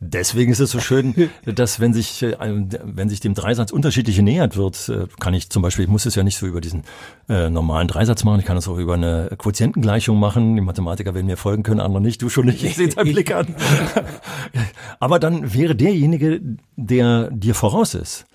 [0.00, 4.56] Deswegen ist es so schön, dass wenn sich, äh, wenn sich dem Dreisatz unterschiedlich nähert
[4.56, 6.82] wird, äh, kann ich zum Beispiel, ich muss es ja nicht so über diesen
[7.28, 10.56] äh, normalen Dreisatz machen, ich kann es auch über eine Quotientengleichung machen.
[10.56, 13.34] Die Mathematiker werden mir folgen können, andere nicht, du schon nicht, ich sehe deinen Blick
[13.34, 13.54] an.
[15.00, 16.40] Aber dann wäre derjenige,
[16.76, 18.26] der dir voraus ist,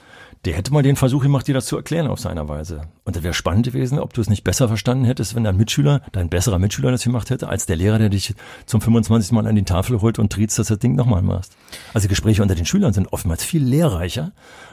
[0.46, 2.82] der hätte mal den Versuch gemacht, dir das zu erklären auf seiner Weise.
[3.04, 6.02] Und das wäre spannend gewesen, ob du es nicht besser verstanden hättest, wenn dein Mitschüler,
[6.14, 8.34] dein besserer Mitschüler das gemacht hätte, als der Lehrer, der dich
[8.66, 9.32] zum 25.
[9.34, 11.56] Mal an die Tafel holt und triezt, dass du das Ding nochmal machst.
[11.94, 14.32] Also Gespräche unter den Schülern sind oftmals viel lehrreicher,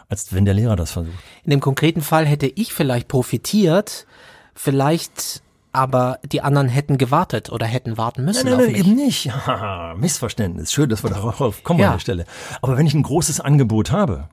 [0.09, 1.18] als wenn der Lehrer das versucht.
[1.44, 4.07] In dem konkreten Fall hätte ich vielleicht profitiert,
[4.54, 8.87] vielleicht aber die anderen hätten gewartet oder hätten warten müssen Nein, nein, auf nein, mich.
[8.87, 9.31] eben nicht.
[9.98, 10.72] Missverständnis.
[10.72, 11.88] Schön, dass wir darauf kommen Ja.
[11.88, 12.24] an der Stelle.
[12.62, 14.28] Aber wenn ich ein großes Angebot habe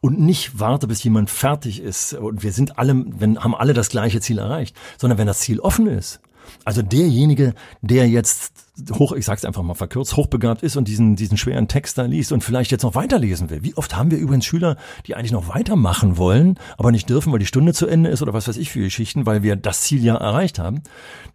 [0.00, 3.88] und nicht warte, bis jemand fertig ist und wir sind alle, wenn, haben alle das
[3.88, 6.20] gleiche Ziel erreicht, sondern wenn das Ziel offen ist,
[6.64, 8.52] also derjenige, der jetzt
[8.92, 12.32] hoch, ich sag's einfach mal verkürzt, hochbegabt ist und diesen, diesen schweren Text da liest
[12.32, 13.62] und vielleicht jetzt noch weiterlesen will.
[13.62, 17.38] Wie oft haben wir übrigens Schüler, die eigentlich noch weitermachen wollen, aber nicht dürfen, weil
[17.38, 20.02] die Stunde zu Ende ist oder was weiß ich für Geschichten, weil wir das Ziel
[20.02, 20.82] ja erreicht haben,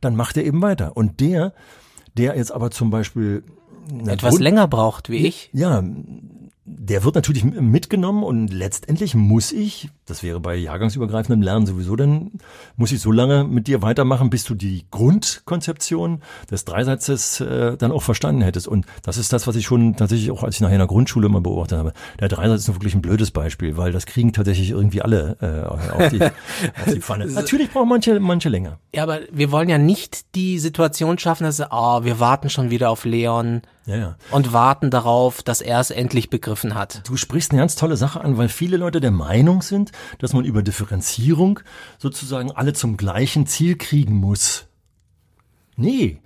[0.01, 0.97] dann macht er eben weiter.
[0.97, 1.53] Und der,
[2.17, 3.43] der jetzt aber zum Beispiel
[4.05, 5.49] Etwas länger braucht wie ich.
[5.53, 5.83] ja,
[6.77, 12.31] der wird natürlich mitgenommen und letztendlich muss ich, das wäre bei jahrgangsübergreifendem Lernen sowieso, dann
[12.75, 17.91] muss ich so lange mit dir weitermachen, bis du die Grundkonzeption des Dreisatzes äh, dann
[17.91, 18.67] auch verstanden hättest.
[18.67, 21.27] Und das ist das, was ich schon tatsächlich auch, als ich nachher in der Grundschule
[21.29, 21.93] mal beobachtet habe.
[22.19, 26.09] Der Dreisatz ist wirklich ein blödes Beispiel, weil das kriegen tatsächlich irgendwie alle äh, auf,
[26.09, 26.21] die,
[26.85, 27.25] auf die Pfanne.
[27.25, 28.79] Natürlich brauchen manche, manche länger.
[28.93, 32.89] Ja, aber wir wollen ja nicht die Situation schaffen, dass oh, wir warten schon wieder
[32.89, 34.15] auf Leon Ja, ja.
[34.31, 37.07] und warten darauf, dass er es endlich begriffen hat.
[37.07, 40.45] Du sprichst eine ganz tolle Sache an, weil viele Leute der Meinung sind, dass man
[40.45, 41.61] über Differenzierung
[41.97, 44.67] sozusagen alle zum gleichen Ziel kriegen muss.
[45.75, 46.21] Nee,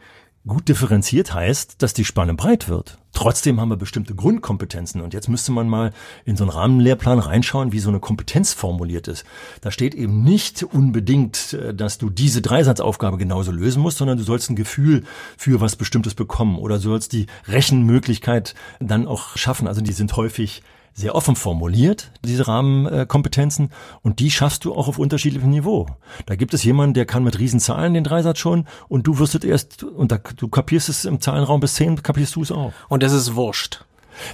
[0.47, 2.97] gut differenziert heißt, dass die Spanne breit wird.
[3.13, 5.93] Trotzdem haben wir bestimmte Grundkompetenzen und jetzt müsste man mal
[6.25, 9.23] in so einen Rahmenlehrplan reinschauen, wie so eine Kompetenz formuliert ist.
[9.61, 14.23] Da steht eben nicht unbedingt, äh, dass du diese Dreisatzaufgabe genauso lösen musst, sondern du
[14.23, 15.03] sollst ein Gefühl
[15.37, 19.67] für was Bestimmtes bekommen oder du sollst die Rechenmöglichkeit dann auch schaffen.
[19.67, 23.69] Also die sind häufig sehr offen formuliert, diese Rahmenkompetenzen,
[24.01, 25.87] und die schaffst du auch auf unterschiedlichem Niveau.
[26.25, 29.43] Da gibt es jemanden, der kann mit Riesenzahlen den Dreisatz schon und du wirst es
[29.43, 32.73] erst, und da, du kapierst es im Zahlenraum bis zehn, kapierst du es auch.
[32.89, 33.85] Und das ist wurscht.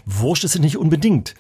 [0.06, 1.36] Wurscht ist es nicht unbedingt.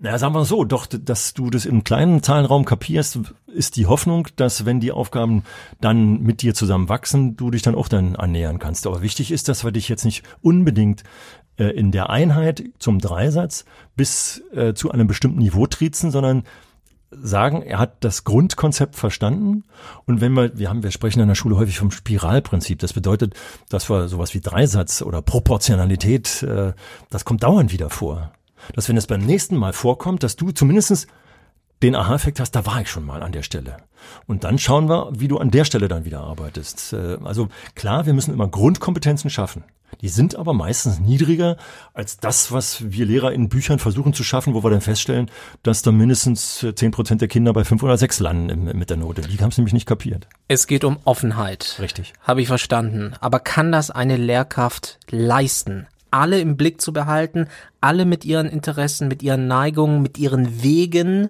[0.00, 4.26] Naja, sagen wir so, doch, dass du das im kleinen Zahlenraum kapierst, ist die Hoffnung,
[4.34, 5.44] dass wenn die Aufgaben
[5.80, 8.88] dann mit dir zusammen wachsen, du dich dann auch dann annähern kannst.
[8.88, 11.04] Aber wichtig ist, dass wir dich jetzt nicht unbedingt
[11.58, 13.64] äh, in der Einheit zum Dreisatz
[13.96, 16.44] bis äh, zu einem bestimmten Niveau triezen, sondern
[17.10, 19.64] sagen, er hat das Grundkonzept verstanden.
[20.06, 22.78] Und wenn wir, wir haben, wir sprechen in der Schule häufig vom Spiralprinzip.
[22.78, 23.34] Das bedeutet,
[23.68, 26.72] dass wir sowas wie Dreisatz oder Proportionalität, äh,
[27.10, 28.32] das kommt dauernd wieder vor.
[28.74, 31.06] Dass wenn es beim nächsten Mal vorkommt, dass du zumindestens
[31.82, 33.76] den Aha-Effekt hast, da war ich schon mal an der Stelle.
[34.26, 36.92] Und dann schauen wir, wie du an der Stelle dann wieder arbeitest.
[36.92, 39.64] Äh, Also klar, wir müssen immer Grundkompetenzen schaffen.
[40.00, 41.56] Die sind aber meistens niedriger
[41.92, 45.30] als das, was wir Lehrer in Büchern versuchen zu schaffen, wo wir dann feststellen,
[45.62, 49.22] dass da mindestens zehn Prozent der Kinder bei fünf oder sechs landen mit der Note.
[49.22, 50.28] Die haben es nämlich nicht kapiert.
[50.48, 51.76] Es geht um Offenheit.
[51.80, 52.12] Richtig.
[52.20, 53.14] Habe ich verstanden.
[53.20, 55.86] Aber kann das eine Lehrkraft leisten?
[56.10, 57.48] Alle im Blick zu behalten,
[57.80, 61.28] alle mit ihren Interessen, mit ihren Neigungen, mit ihren Wegen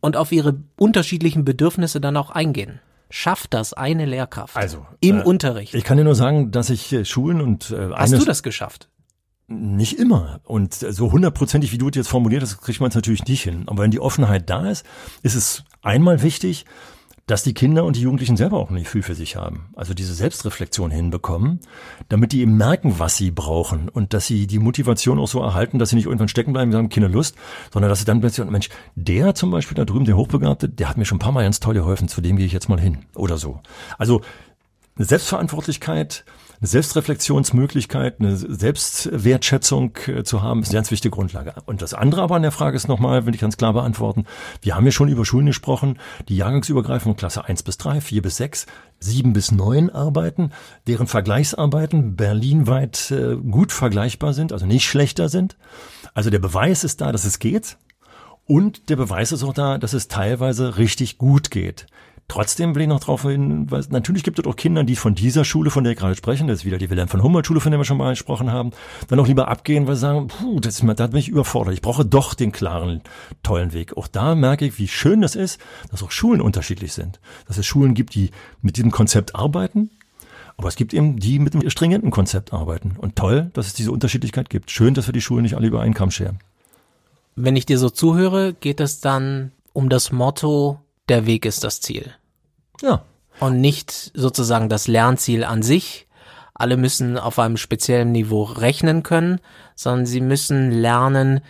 [0.00, 2.80] und auf ihre unterschiedlichen Bedürfnisse dann auch eingehen.
[3.10, 4.56] Schafft das eine Lehrkraft?
[4.56, 5.74] Also, im äh, Unterricht.
[5.74, 8.88] Ich kann dir nur sagen, dass ich äh, Schulen und äh, Hast du das geschafft?
[9.46, 10.40] Nicht immer.
[10.44, 13.64] Und so hundertprozentig, wie du es jetzt formuliert hast, kriegt man es natürlich nicht hin.
[13.66, 14.86] Aber wenn die Offenheit da ist,
[15.22, 16.64] ist es einmal wichtig,
[17.26, 19.70] dass die Kinder und die Jugendlichen selber auch ein Gefühl für sich haben.
[19.74, 21.60] Also diese Selbstreflexion hinbekommen,
[22.08, 25.78] damit die eben merken, was sie brauchen und dass sie die Motivation auch so erhalten,
[25.78, 27.36] dass sie nicht irgendwann stecken bleiben sagen, keine Lust,
[27.72, 30.98] sondern dass sie dann plötzlich, Mensch, der zum Beispiel da drüben, der Hochbegabte, der hat
[30.98, 32.98] mir schon ein paar Mal ganz toll geholfen, zu dem gehe ich jetzt mal hin
[33.14, 33.60] oder so.
[33.96, 34.20] Also
[34.96, 36.24] Selbstverantwortlichkeit,
[36.60, 41.54] eine Selbstreflexionsmöglichkeit, eine Selbstwertschätzung äh, zu haben, ist eine ganz wichtige Grundlage.
[41.66, 44.24] Und das andere aber an der Frage ist nochmal, will ich ganz klar beantworten,
[44.62, 48.22] wir haben ja schon über Schulen gesprochen, die jahrgangsübergreifend von Klasse 1 bis 3, 4
[48.22, 48.66] bis 6,
[49.00, 50.50] 7 bis 9 arbeiten,
[50.86, 55.56] deren Vergleichsarbeiten berlinweit äh, gut vergleichbar sind, also nicht schlechter sind.
[56.14, 57.76] Also der Beweis ist da, dass es geht.
[58.46, 61.86] Und der Beweis ist auch da, dass es teilweise richtig gut geht.
[62.26, 65.70] Trotzdem will ich noch darauf hinweisen, natürlich gibt es auch Kinder, die von dieser Schule,
[65.70, 67.78] von der ich gerade spreche, das ist wieder die Wilhelm von Humboldt Schule, von der
[67.78, 68.70] wir schon mal gesprochen haben,
[69.08, 71.74] dann auch lieber abgehen, weil sie sagen, puh, das ist, da bin ich überfordert.
[71.74, 73.02] Ich brauche doch den klaren,
[73.42, 73.96] tollen Weg.
[73.98, 75.60] Auch da merke ich, wie schön das ist,
[75.90, 77.20] dass auch Schulen unterschiedlich sind.
[77.46, 78.30] Dass es Schulen gibt, die
[78.62, 79.90] mit diesem Konzept arbeiten,
[80.56, 82.94] aber es gibt eben die mit einem stringenten Konzept arbeiten.
[82.96, 84.70] Und toll, dass es diese Unterschiedlichkeit gibt.
[84.70, 86.38] Schön, dass wir die Schulen nicht alle über einen Kamm scheren.
[87.36, 91.80] Wenn ich dir so zuhöre, geht es dann um das Motto, der Weg ist das
[91.80, 92.12] Ziel.
[92.82, 93.04] Ja,
[93.40, 96.06] und nicht sozusagen das Lernziel an sich.
[96.54, 99.40] Alle müssen auf einem speziellen Niveau rechnen können,
[99.74, 101.40] sondern sie müssen lernen,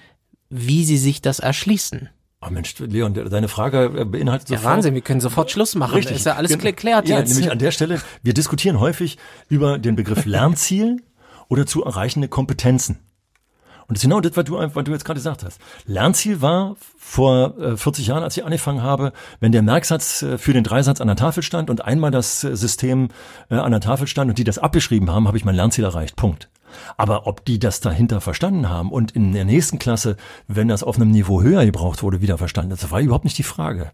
[0.48, 2.08] wie sie sich das erschließen.
[2.40, 4.74] Oh Mensch, Leon, de- deine Frage beinhaltet Ja, sofort.
[4.76, 5.94] Wahnsinn, wir können sofort Schluss machen.
[5.94, 6.16] Richtig.
[6.16, 7.30] Ist ja alles Gen- geklärt ja, jetzt.
[7.30, 11.02] Nämlich an der Stelle, wir diskutieren häufig über den Begriff Lernziel
[11.48, 12.98] oder zu erreichende Kompetenzen.
[13.86, 15.60] Und das ist genau das, was du, was du jetzt gerade gesagt hast.
[15.86, 20.52] Lernziel war vor äh, 40 Jahren, als ich angefangen habe, wenn der Merksatz äh, für
[20.52, 23.08] den Dreisatz an der Tafel stand und einmal das äh, System
[23.50, 26.16] äh, an der Tafel stand und die das abgeschrieben haben, habe ich mein Lernziel erreicht.
[26.16, 26.48] Punkt.
[26.96, 30.16] Aber ob die das dahinter verstanden haben und in der nächsten Klasse,
[30.48, 33.44] wenn das auf einem Niveau höher gebraucht wurde, wieder verstanden, das war überhaupt nicht die
[33.44, 33.92] Frage.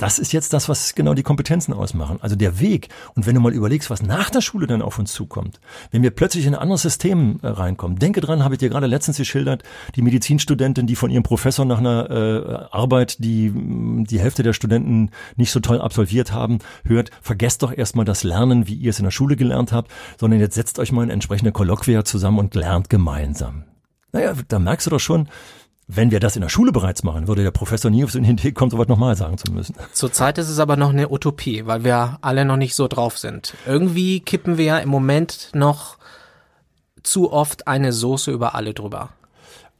[0.00, 2.16] Das ist jetzt das, was genau die Kompetenzen ausmachen.
[2.22, 2.88] Also der Weg.
[3.14, 5.60] Und wenn du mal überlegst, was nach der Schule dann auf uns zukommt,
[5.90, 7.98] wenn wir plötzlich in ein anderes System äh, reinkommen.
[7.98, 9.62] Denke dran, habe ich dir gerade letztens geschildert,
[9.96, 14.54] die Medizinstudentin, die von ihrem Professor nach einer äh, Arbeit, die mm, die Hälfte der
[14.54, 19.00] Studenten nicht so toll absolviert haben, hört, vergesst doch erstmal das Lernen, wie ihr es
[19.00, 22.54] in der Schule gelernt habt, sondern jetzt setzt euch mal in entsprechende Kolloquia zusammen und
[22.54, 23.64] lernt gemeinsam.
[24.12, 25.28] Naja, da merkst du doch schon,
[25.96, 28.52] wenn wir das in der Schule bereits machen, würde der Professor nie auf den Idee
[28.52, 29.74] kommen, sowas nochmal sagen zu müssen.
[29.92, 33.54] Zurzeit ist es aber noch eine Utopie, weil wir alle noch nicht so drauf sind.
[33.66, 35.98] Irgendwie kippen wir ja im Moment noch
[37.02, 39.10] zu oft eine Soße über alle drüber.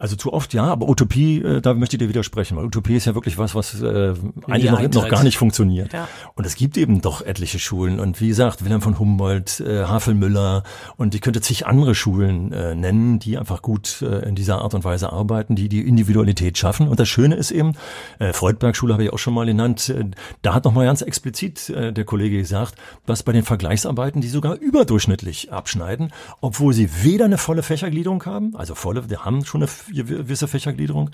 [0.01, 3.05] Also zu oft ja, aber Utopie, äh, da möchte ich dir widersprechen, weil Utopie ist
[3.05, 4.15] ja wirklich was, was äh,
[4.49, 5.93] eigentlich noch, noch, gar nicht funktioniert.
[5.93, 6.09] Ja.
[6.35, 10.63] Und es gibt eben doch etliche Schulen und wie gesagt, Wilhelm von Humboldt, äh, Havelmüller
[10.97, 14.73] und ich könnte zig andere Schulen äh, nennen, die einfach gut äh, in dieser Art
[14.73, 16.89] und Weise arbeiten, die die Individualität schaffen.
[16.89, 17.75] Und das Schöne ist eben,
[18.19, 20.07] äh, Freudberg-Schule habe ich auch schon mal genannt, äh,
[20.41, 24.57] da hat nochmal ganz explizit äh, der Kollege gesagt, dass bei den Vergleichsarbeiten die sogar
[24.57, 26.11] überdurchschnittlich abschneiden,
[26.41, 31.11] obwohl sie weder eine volle Fächergliederung haben, also volle, wir haben schon eine gewisse Fächergliederung.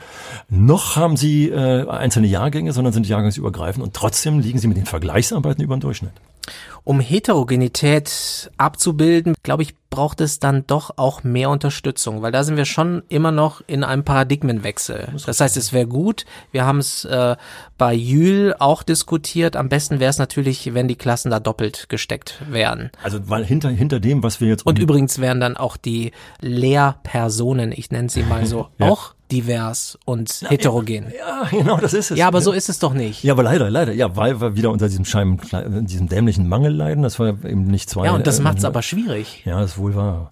[0.48, 4.86] Noch haben sie äh, einzelne Jahrgänge, sondern sind jahrgangsübergreifend und trotzdem liegen sie mit den
[4.86, 6.12] Vergleichsarbeiten über dem Durchschnitt.
[6.84, 12.58] Um Heterogenität abzubilden, glaube ich, braucht es dann doch auch mehr Unterstützung, weil da sind
[12.58, 15.08] wir schon immer noch in einem Paradigmenwechsel.
[15.24, 17.34] Das heißt, es wäre gut, wir haben es äh,
[17.78, 22.42] bei Jül auch diskutiert, am besten wäre es natürlich, wenn die Klassen da doppelt gesteckt
[22.46, 22.90] wären.
[23.02, 24.66] Also weil hinter, hinter dem, was wir jetzt...
[24.66, 28.90] Und übrigens wären dann auch die Lehrpersonen, ich nenne sie mal so, ja.
[28.90, 31.12] auch divers und Na, heterogen.
[31.16, 32.18] Ja, genau, das ist es.
[32.18, 33.24] Ja, aber so ist es doch nicht.
[33.24, 33.92] Ja, aber leider, leider.
[33.92, 35.40] Ja, weil wir wieder unter diesem Schein,
[35.86, 37.02] diesem dämlichen Mangel leiden.
[37.02, 38.06] Das war eben nicht zwei.
[38.06, 39.42] Ja, und das äh, macht's aber schwierig.
[39.44, 40.30] Ja, das wohl wahr.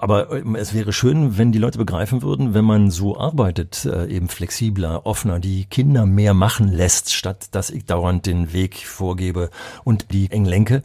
[0.00, 4.06] Aber ähm, es wäre schön, wenn die Leute begreifen würden, wenn man so arbeitet, äh,
[4.06, 9.50] eben flexibler, offener, die Kinder mehr machen lässt, statt dass ich dauernd den Weg vorgebe
[9.84, 10.82] und die eng lenke.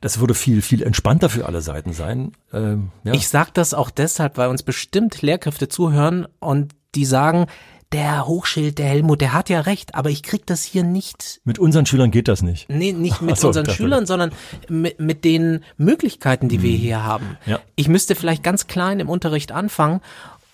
[0.00, 2.32] Das würde viel, viel entspannter für alle Seiten sein.
[2.52, 3.14] Ähm, ja.
[3.14, 7.46] Ich sage das auch deshalb, weil uns bestimmt Lehrkräfte zuhören und die sagen,
[7.92, 11.40] der Hochschild, der Helmut, der hat ja recht, aber ich krieg das hier nicht.
[11.44, 12.68] Mit unseren Schülern geht das nicht.
[12.68, 14.32] Nee, nicht mit so, unseren Schülern, sondern
[14.68, 16.62] mit, mit den Möglichkeiten, die mhm.
[16.62, 17.38] wir hier haben.
[17.46, 17.60] Ja.
[17.76, 20.00] Ich müsste vielleicht ganz klein im Unterricht anfangen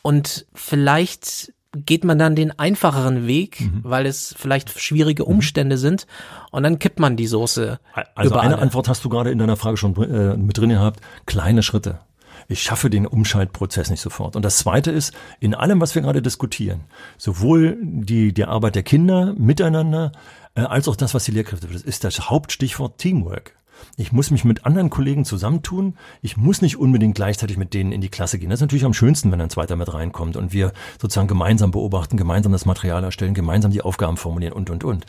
[0.02, 3.80] und vielleicht geht man dann den einfacheren Weg, mhm.
[3.82, 5.30] weil es vielleicht schwierige mhm.
[5.30, 5.80] Umstände mhm.
[5.80, 6.06] sind
[6.52, 7.80] und dann kippt man die Soße.
[8.14, 11.00] Also eine Antwort hast du gerade in deiner Frage schon äh, mit drin gehabt.
[11.26, 11.98] Kleine Schritte
[12.48, 14.36] ich schaffe den Umschaltprozess nicht sofort.
[14.36, 16.80] Und das Zweite ist, in allem, was wir gerade diskutieren,
[17.18, 20.12] sowohl die, die Arbeit der Kinder miteinander,
[20.54, 23.56] äh, als auch das, was die Lehrkräfte, das ist das Hauptstichwort Teamwork.
[23.96, 25.96] Ich muss mich mit anderen Kollegen zusammentun.
[26.22, 28.50] Ich muss nicht unbedingt gleichzeitig mit denen in die Klasse gehen.
[28.50, 32.16] Das ist natürlich am schönsten, wenn ein zweiter mit reinkommt und wir sozusagen gemeinsam beobachten,
[32.16, 35.06] gemeinsam das Material erstellen, gemeinsam die Aufgaben formulieren und, und, und.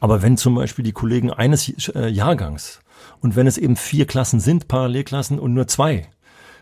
[0.00, 2.80] Aber wenn zum Beispiel die Kollegen eines äh, Jahrgangs
[3.20, 6.08] und wenn es eben vier Klassen sind, Parallelklassen und nur zwei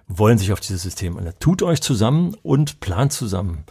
[0.08, 1.18] wollen sich auf dieses System.
[1.40, 3.64] Tut euch zusammen und plant zusammen.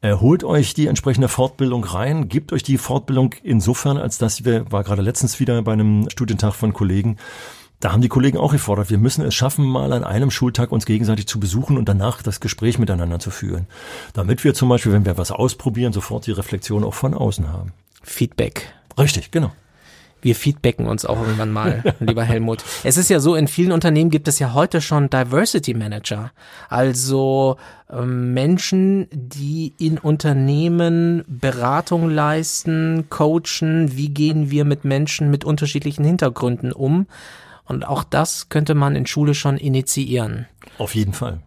[0.00, 4.70] Äh, holt euch die entsprechende Fortbildung rein, gebt euch die Fortbildung insofern, als dass wir,
[4.70, 7.16] war gerade letztens wieder bei einem Studientag von Kollegen,
[7.80, 10.84] da haben die Kollegen auch gefordert, wir müssen es schaffen, mal an einem Schultag uns
[10.84, 13.66] gegenseitig zu besuchen und danach das Gespräch miteinander zu führen.
[14.14, 17.72] Damit wir zum Beispiel, wenn wir was ausprobieren, sofort die Reflexion auch von außen haben.
[18.02, 18.72] Feedback.
[18.96, 19.52] Richtig, genau
[20.22, 22.64] wir feedbacken uns auch irgendwann mal, lieber Helmut.
[22.84, 26.32] Es ist ja so, in vielen Unternehmen gibt es ja heute schon Diversity Manager.
[26.68, 27.56] Also
[27.90, 36.04] ähm, Menschen, die in Unternehmen Beratung leisten, coachen, wie gehen wir mit Menschen mit unterschiedlichen
[36.04, 37.06] Hintergründen um.
[37.64, 40.46] Und auch das könnte man in Schule schon initiieren.
[40.78, 41.40] Auf jeden Fall.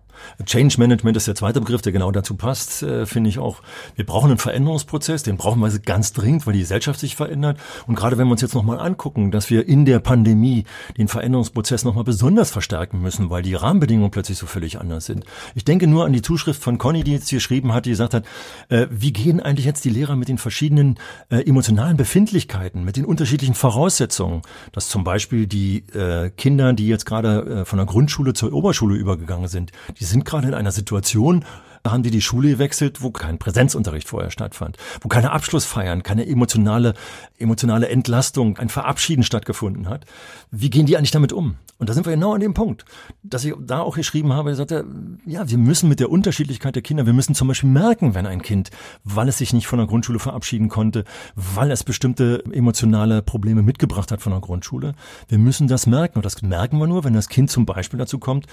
[0.46, 3.62] Change Management ist der zweite Begriff, der genau dazu passt, äh, finde ich auch.
[3.96, 7.60] Wir brauchen einen Veränderungsprozess, den brauchen wir ganz dringend, weil die Gesellschaft sich verändert.
[7.88, 10.66] Und gerade wenn wir uns jetzt nochmal angucken, dass wir in der Pandemie
[10.98, 15.26] den Veränderungsprozess nochmal besonders verstärken müssen, weil die Rahmenbedingungen plötzlich so völlig anders sind.
[15.56, 18.14] Ich denke nur an die Zuschrift von Conny, die jetzt hier geschrieben hat, die gesagt
[18.14, 18.26] hat,
[18.70, 20.98] äh, wie gehen eigentlich jetzt die Lehrer mit den verschiedenen
[21.30, 27.06] äh, emotionalen Befindlichkeiten, mit den unterschiedlichen Voraussetzungen, dass zum Beispiel die äh, Kinder, die jetzt
[27.06, 31.44] gerade äh, von der Grundschule zur Oberschule übergegangen sind, die sind gerade in einer Situation,
[31.84, 36.28] da haben die die Schule gewechselt, wo kein Präsenzunterricht vorher stattfand, wo keine Abschlussfeiern, keine
[36.28, 36.94] emotionale,
[37.40, 40.06] emotionale Entlastung, ein Verabschieden stattgefunden hat.
[40.52, 41.56] Wie gehen die eigentlich damit um?
[41.80, 42.86] Und da sind wir genau an dem Punkt,
[43.24, 44.86] dass ich da auch geschrieben habe, ich sagte,
[45.26, 48.44] ja, wir müssen mit der Unterschiedlichkeit der Kinder, wir müssen zum Beispiel merken, wenn ein
[48.44, 48.70] Kind,
[49.04, 54.12] weil es sich nicht von der Grundschule verabschieden konnte, weil es bestimmte emotionale Probleme mitgebracht
[54.12, 54.94] hat von der Grundschule,
[55.28, 56.20] wir müssen das merken.
[56.20, 58.46] Und das merken wir nur, wenn das Kind zum Beispiel dazu kommt,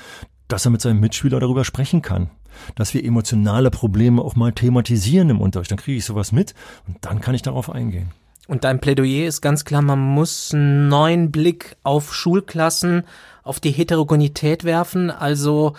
[0.48, 2.30] dass er mit seinem Mitschüler darüber sprechen kann.
[2.74, 5.70] Dass wir emotionale Probleme auch mal thematisieren im Unterricht.
[5.70, 6.54] Dann kriege ich sowas mit
[6.86, 8.10] und dann kann ich darauf eingehen.
[8.48, 13.02] Und dein Plädoyer ist ganz klar, man muss einen neuen Blick auf Schulklassen,
[13.42, 15.74] auf die Heterogenität werfen, also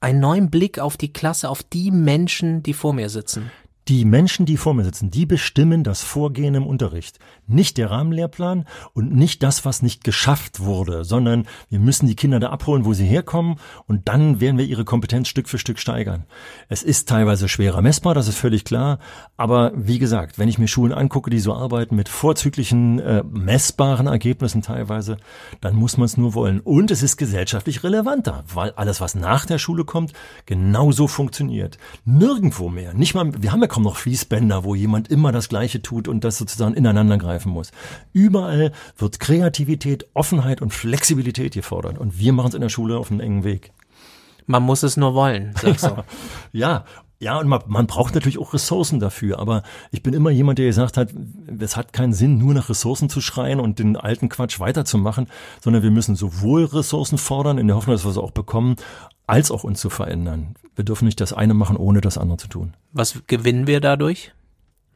[0.00, 3.50] einen neuen Blick auf die Klasse, auf die Menschen, die vor mir sitzen.
[3.88, 7.18] Die Menschen, die vor mir sitzen, die bestimmen das Vorgehen im Unterricht.
[7.46, 12.40] Nicht der Rahmenlehrplan und nicht das, was nicht geschafft wurde, sondern wir müssen die Kinder
[12.40, 16.24] da abholen, wo sie herkommen und dann werden wir ihre Kompetenz Stück für Stück steigern.
[16.68, 18.98] Es ist teilweise schwerer messbar, das ist völlig klar,
[19.36, 24.06] aber wie gesagt, wenn ich mir Schulen angucke, die so arbeiten mit vorzüglichen äh, messbaren
[24.06, 25.16] Ergebnissen teilweise,
[25.60, 26.60] dann muss man es nur wollen.
[26.60, 30.12] Und es ist gesellschaftlich relevanter, weil alles, was nach der Schule kommt,
[30.46, 31.78] genauso funktioniert.
[32.04, 32.94] Nirgendwo mehr.
[32.94, 36.24] Nicht mal, wir haben ja kaum noch Fließbänder, wo jemand immer das Gleiche tut und
[36.24, 37.70] das sozusagen ineinander greifen muss.
[38.12, 41.98] Überall wird Kreativität, Offenheit und Flexibilität gefordert.
[41.98, 43.72] Und wir machen es in der Schule auf einem engen Weg.
[44.46, 46.04] Man muss es nur wollen, sagst du.
[46.52, 46.84] ja,
[47.20, 49.38] ja, und man, man braucht natürlich auch Ressourcen dafür.
[49.38, 51.14] Aber ich bin immer jemand, der gesagt hat,
[51.58, 55.28] es hat keinen Sinn, nur nach Ressourcen zu schreien und den alten Quatsch weiterzumachen,
[55.62, 58.76] sondern wir müssen sowohl Ressourcen fordern, in der Hoffnung, dass wir sie auch bekommen,
[59.26, 60.54] als auch uns zu verändern.
[60.76, 62.74] Wir dürfen nicht das eine machen, ohne das andere zu tun.
[62.92, 64.32] Was gewinnen wir dadurch?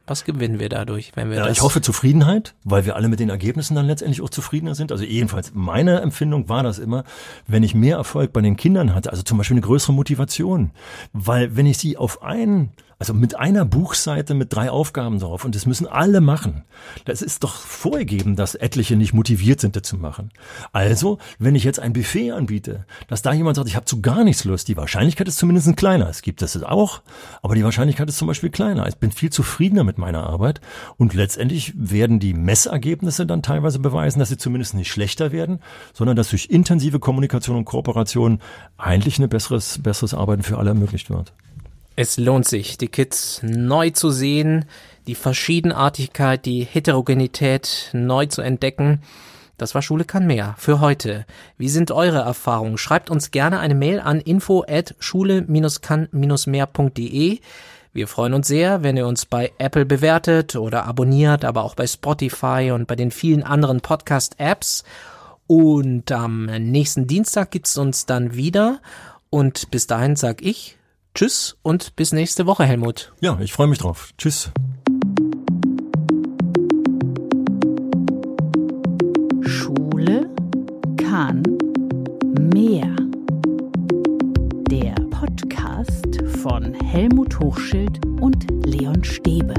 [0.09, 1.57] Was gewinnen wir dadurch, wenn wir ja, das?
[1.57, 4.91] Ich hoffe Zufriedenheit, weil wir alle mit den Ergebnissen dann letztendlich auch zufriedener sind.
[4.91, 7.03] Also jedenfalls meine Empfindung war das immer,
[7.45, 10.71] wenn ich mehr Erfolg bei den Kindern hatte, also zum Beispiel eine größere Motivation,
[11.13, 15.55] weil wenn ich sie auf einen also mit einer Buchseite mit drei Aufgaben drauf und
[15.55, 16.65] das müssen alle machen.
[17.05, 20.31] Das ist doch vorgegeben, dass etliche nicht motiviert sind, das zu machen.
[20.73, 24.25] Also, wenn ich jetzt ein Buffet anbiete, dass da jemand sagt, ich habe zu gar
[24.25, 26.09] nichts Lust, die Wahrscheinlichkeit ist zumindest kleiner.
[26.09, 27.01] Es gibt das auch,
[27.41, 28.85] aber die Wahrscheinlichkeit ist zum Beispiel kleiner.
[28.87, 30.59] Ich bin viel zufriedener mit meiner Arbeit
[30.97, 35.59] und letztendlich werden die Messergebnisse dann teilweise beweisen, dass sie zumindest nicht schlechter werden,
[35.93, 38.41] sondern dass durch intensive Kommunikation und Kooperation
[38.77, 41.31] eigentlich ein besseres, besseres Arbeiten für alle ermöglicht wird.
[42.01, 44.63] Es lohnt sich, die Kids neu zu sehen,
[45.05, 49.01] die Verschiedenartigkeit, die Heterogenität neu zu entdecken.
[49.57, 51.25] Das war Schule kann mehr für heute.
[51.57, 52.77] Wie sind eure Erfahrungen?
[52.77, 57.39] Schreibt uns gerne eine Mail an info at schule-kann-mehr.de.
[57.91, 61.85] Wir freuen uns sehr, wenn ihr uns bei Apple bewertet oder abonniert, aber auch bei
[61.85, 64.85] Spotify und bei den vielen anderen Podcast-Apps.
[65.47, 68.79] Und am nächsten Dienstag gibt's uns dann wieder.
[69.29, 70.78] Und bis dahin sag ich
[71.13, 73.13] Tschüss und bis nächste Woche, Helmut.
[73.19, 74.11] Ja, ich freue mich drauf.
[74.17, 74.51] Tschüss.
[79.41, 80.29] Schule
[80.97, 81.43] kann
[82.53, 82.95] mehr.
[84.69, 89.53] Der Podcast von Helmut Hochschild und Leon Stäbe.